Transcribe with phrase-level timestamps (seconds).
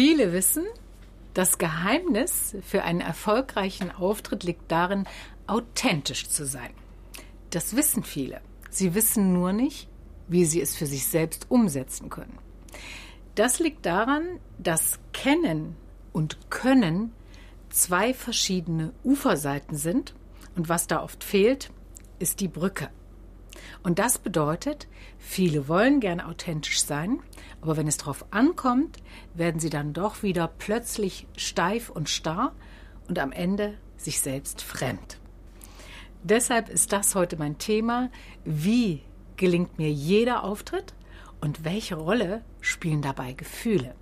[0.00, 0.64] Viele wissen,
[1.34, 5.06] das Geheimnis für einen erfolgreichen Auftritt liegt darin,
[5.46, 6.70] authentisch zu sein.
[7.50, 8.40] Das wissen viele.
[8.70, 9.90] Sie wissen nur nicht,
[10.26, 12.38] wie sie es für sich selbst umsetzen können.
[13.34, 14.22] Das liegt daran,
[14.56, 15.76] dass Kennen
[16.14, 17.12] und Können
[17.68, 20.14] zwei verschiedene Uferseiten sind
[20.56, 21.70] und was da oft fehlt,
[22.18, 22.88] ist die Brücke.
[23.82, 24.88] Und das bedeutet,
[25.18, 27.20] viele wollen gern authentisch sein,
[27.62, 28.98] aber wenn es darauf ankommt,
[29.34, 32.52] werden sie dann doch wieder plötzlich steif und starr
[33.08, 35.18] und am Ende sich selbst fremd.
[36.22, 38.10] Deshalb ist das heute mein Thema.
[38.44, 39.02] Wie
[39.36, 40.92] gelingt mir jeder Auftritt
[41.40, 43.94] und welche Rolle spielen dabei Gefühle?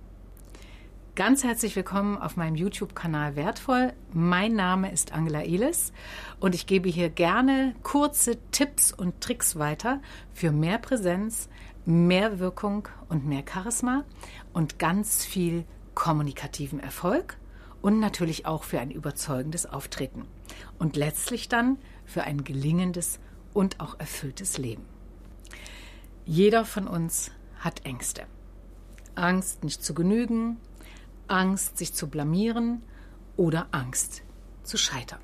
[1.19, 3.91] Ganz herzlich willkommen auf meinem YouTube-Kanal Wertvoll.
[4.13, 5.91] Mein Name ist Angela Elis
[6.39, 10.01] und ich gebe hier gerne kurze Tipps und Tricks weiter
[10.31, 11.49] für mehr Präsenz,
[11.85, 14.05] mehr Wirkung und mehr Charisma
[14.53, 17.37] und ganz viel kommunikativen Erfolg
[17.81, 20.25] und natürlich auch für ein überzeugendes Auftreten
[20.77, 23.19] und letztlich dann für ein gelingendes
[23.53, 24.85] und auch erfülltes Leben.
[26.23, 28.23] Jeder von uns hat Ängste.
[29.15, 30.61] Angst, nicht zu genügen,
[31.29, 32.81] Angst, sich zu blamieren
[33.37, 34.23] oder Angst
[34.63, 35.21] zu scheitern.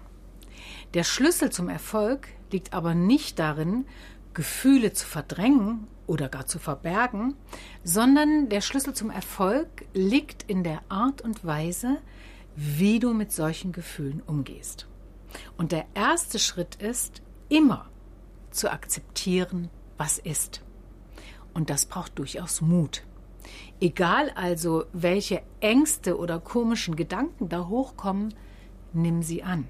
[0.93, 3.85] Der Schlüssel zum Erfolg liegt aber nicht darin,
[4.33, 7.35] Gefühle zu verdrängen oder gar zu verbergen,
[7.83, 11.97] sondern der Schlüssel zum Erfolg liegt in der Art und Weise,
[12.55, 14.87] wie du mit solchen Gefühlen umgehst.
[15.57, 17.89] Und der erste Schritt ist, immer
[18.51, 20.61] zu akzeptieren, was ist.
[21.53, 23.03] Und das braucht durchaus Mut.
[23.79, 28.33] Egal also, welche Ängste oder komischen Gedanken da hochkommen,
[28.93, 29.67] nimm sie an.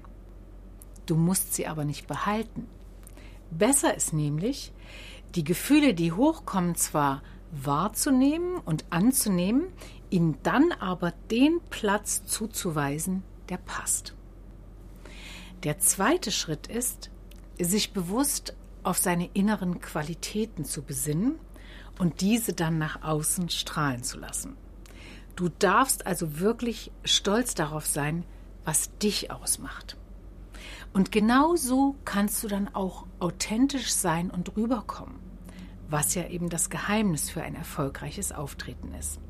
[1.06, 2.66] Du musst sie aber nicht behalten.
[3.50, 4.72] Besser ist nämlich,
[5.34, 9.66] die Gefühle, die hochkommen, zwar wahrzunehmen und anzunehmen,
[10.10, 14.14] ihnen dann aber den Platz zuzuweisen, der passt.
[15.62, 17.10] Der zweite Schritt ist,
[17.58, 21.38] sich bewusst auf seine inneren Qualitäten zu besinnen
[21.98, 24.56] und diese dann nach außen strahlen zu lassen.
[25.34, 28.24] Du darfst also wirklich stolz darauf sein,
[28.64, 29.96] was dich ausmacht.
[30.92, 35.16] Und genau so kannst du dann auch authentisch sein und rüberkommen,
[35.88, 39.20] was ja eben das Geheimnis für ein erfolgreiches Auftreten ist.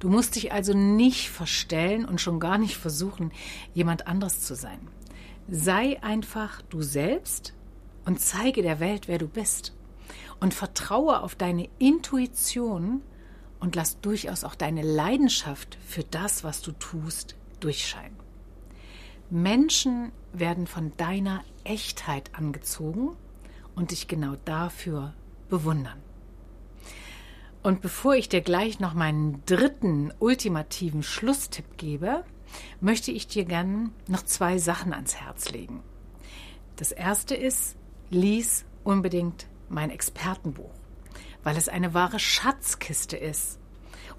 [0.00, 3.32] Du musst dich also nicht verstellen und schon gar nicht versuchen,
[3.72, 4.80] jemand anderes zu sein.
[5.48, 7.54] Sei einfach du selbst
[8.04, 9.72] und zeige der Welt, wer du bist
[10.40, 13.02] und vertraue auf deine Intuition
[13.60, 18.16] und lass durchaus auch deine Leidenschaft für das, was du tust, durchscheinen.
[19.30, 23.10] Menschen werden von deiner Echtheit angezogen
[23.74, 25.14] und dich genau dafür
[25.48, 26.02] bewundern.
[27.62, 32.24] Und bevor ich dir gleich noch meinen dritten ultimativen Schlusstipp gebe,
[32.80, 35.82] möchte ich dir gern noch zwei Sachen ans Herz legen.
[36.76, 37.76] Das erste ist,
[38.08, 40.70] lies unbedingt mein Expertenbuch,
[41.42, 43.58] weil es eine wahre Schatzkiste ist.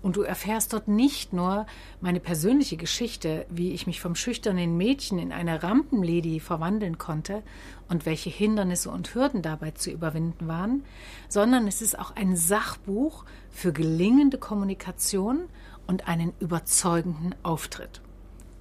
[0.02, 1.66] Und du erfährst dort nicht nur
[2.00, 7.44] meine persönliche Geschichte, wie ich mich vom schüchternen Mädchen in eine Rampenlady verwandeln konnte
[7.90, 10.86] und welche Hindernisse und Hürden dabei zu überwinden waren,
[11.28, 15.50] sondern es ist auch ein Sachbuch für gelingende Kommunikation
[15.86, 18.02] und einen überzeugenden Auftritt.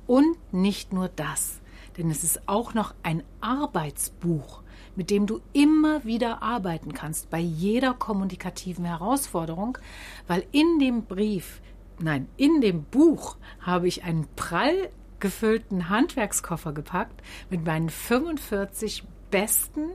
[0.09, 1.60] Und nicht nur das,
[1.97, 4.62] denn es ist auch noch ein Arbeitsbuch
[4.98, 9.78] mit dem du immer wieder arbeiten kannst bei jeder kommunikativen Herausforderung,
[10.26, 11.62] weil in dem Brief,
[12.00, 19.91] nein, in dem Buch habe ich einen prall gefüllten Handwerkskoffer gepackt mit meinen 45 besten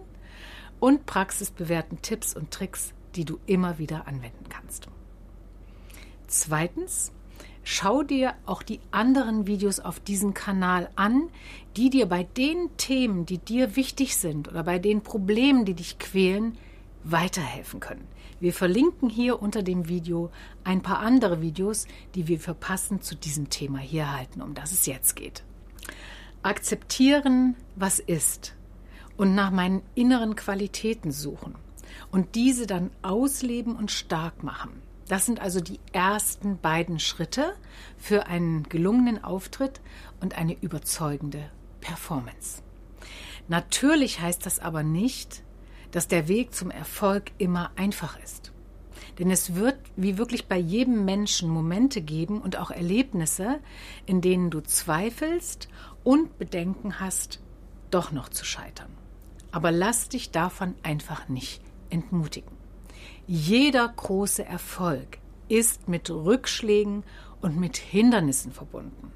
[0.79, 4.87] und praxisbewährten Tipps und Tricks, die du immer wieder anwenden kannst.
[6.27, 7.11] Zweitens,
[7.63, 11.29] schau dir auch die anderen Videos auf diesem Kanal an,
[11.77, 15.99] die dir bei den Themen, die dir wichtig sind oder bei den Problemen, die dich
[15.99, 16.57] quälen,
[17.03, 18.07] weiterhelfen können.
[18.39, 20.29] Wir verlinken hier unter dem Video
[20.63, 24.71] ein paar andere Videos, die wir für passend zu diesem Thema hier halten, um das
[24.71, 25.43] es jetzt geht.
[26.41, 28.55] Akzeptieren, was ist
[29.15, 31.55] und nach meinen inneren Qualitäten suchen
[32.11, 34.82] und diese dann ausleben und stark machen.
[35.07, 37.53] Das sind also die ersten beiden Schritte
[37.97, 39.81] für einen gelungenen Auftritt
[40.21, 41.49] und eine überzeugende
[41.81, 42.61] Performance.
[43.47, 45.43] Natürlich heißt das aber nicht,
[45.91, 48.51] dass der Weg zum Erfolg immer einfach ist.
[49.19, 53.59] Denn es wird, wie wirklich bei jedem Menschen, Momente geben und auch Erlebnisse,
[54.05, 55.67] in denen du zweifelst
[56.03, 57.39] und Bedenken hast,
[57.91, 58.91] doch noch zu scheitern.
[59.51, 61.61] Aber lass dich davon einfach nicht
[61.91, 62.62] entmutigen.
[63.25, 67.03] Jeder große Erfolg ist mit Rückschlägen
[67.41, 69.13] und mit Hindernissen verbunden.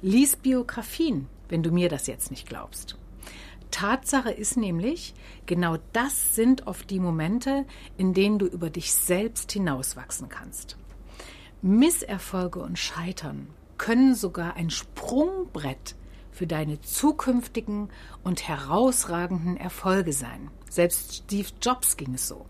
[0.00, 2.96] Lies Biografien, wenn du mir das jetzt nicht glaubst.
[3.70, 5.14] Tatsache ist nämlich,
[5.44, 7.66] genau das sind oft die Momente,
[7.98, 10.78] in denen du über dich selbst hinauswachsen kannst.
[11.60, 15.96] Misserfolge und Scheitern können sogar ein Sprungbrett
[16.30, 17.90] für deine zukünftigen
[18.22, 20.50] und herausragenden Erfolge sein.
[20.70, 22.46] Selbst Steve Jobs ging es so.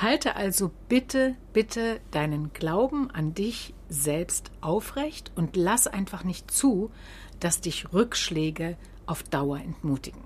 [0.00, 6.90] Halte also bitte, bitte deinen Glauben an dich selbst aufrecht und lass einfach nicht zu,
[7.38, 10.22] dass dich Rückschläge auf Dauer entmutigen.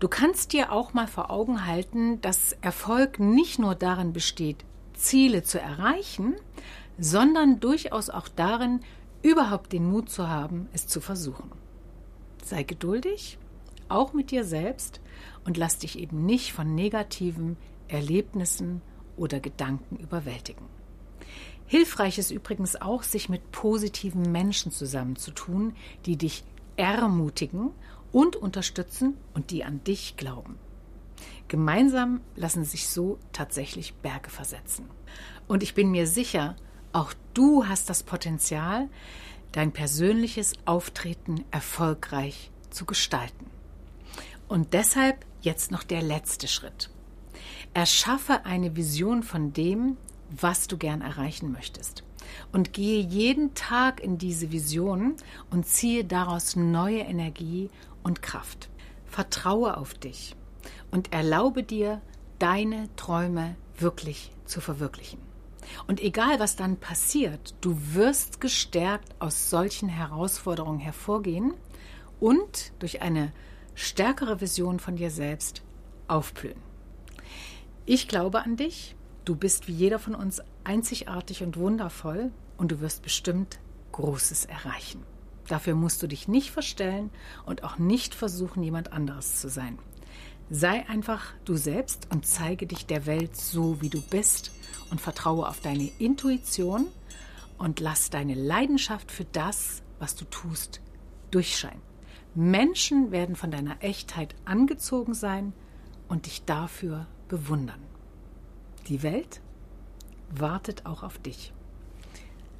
[0.00, 4.64] Du kannst dir auch mal vor Augen halten, dass Erfolg nicht nur darin besteht,
[4.94, 6.34] Ziele zu erreichen,
[6.98, 8.80] sondern durchaus auch darin,
[9.22, 11.52] überhaupt den Mut zu haben, es zu versuchen.
[12.42, 13.38] Sei geduldig,
[13.88, 15.00] auch mit dir selbst,
[15.44, 17.56] und lass dich eben nicht von negativen
[17.92, 18.82] Erlebnissen
[19.16, 20.66] oder Gedanken überwältigen.
[21.66, 25.74] Hilfreich ist übrigens auch, sich mit positiven Menschen zusammenzutun,
[26.06, 26.44] die dich
[26.76, 27.70] ermutigen
[28.10, 30.58] und unterstützen und die an dich glauben.
[31.48, 34.88] Gemeinsam lassen sich so tatsächlich Berge versetzen.
[35.48, 36.56] Und ich bin mir sicher,
[36.92, 38.88] auch du hast das Potenzial,
[39.52, 43.46] dein persönliches Auftreten erfolgreich zu gestalten.
[44.48, 46.90] Und deshalb jetzt noch der letzte Schritt.
[47.74, 49.96] Erschaffe eine Vision von dem,
[50.30, 52.04] was du gern erreichen möchtest.
[52.52, 55.16] Und gehe jeden Tag in diese Vision
[55.50, 57.70] und ziehe daraus neue Energie
[58.02, 58.70] und Kraft.
[59.06, 60.36] Vertraue auf dich
[60.90, 62.00] und erlaube dir,
[62.38, 65.20] deine Träume wirklich zu verwirklichen.
[65.86, 71.54] Und egal, was dann passiert, du wirst gestärkt aus solchen Herausforderungen hervorgehen
[72.20, 73.32] und durch eine
[73.74, 75.62] stärkere Vision von dir selbst
[76.08, 76.71] aufblühen.
[77.84, 82.80] Ich glaube an dich, du bist wie jeder von uns einzigartig und wundervoll und du
[82.80, 83.58] wirst bestimmt
[83.92, 85.02] Großes erreichen.
[85.48, 87.10] Dafür musst du dich nicht verstellen
[87.44, 89.78] und auch nicht versuchen, jemand anderes zu sein.
[90.50, 94.52] Sei einfach du selbst und zeige dich der Welt so, wie du bist
[94.90, 96.86] und vertraue auf deine Intuition
[97.58, 100.80] und lass deine Leidenschaft für das, was du tust,
[101.30, 101.80] durchscheinen.
[102.34, 105.52] Menschen werden von deiner Echtheit angezogen sein
[106.12, 107.80] und dich dafür bewundern.
[108.88, 109.40] Die Welt
[110.28, 111.54] wartet auch auf dich.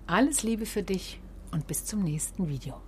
[0.06, 1.20] Alles Liebe für dich
[1.50, 2.80] und bis zum nächsten Video.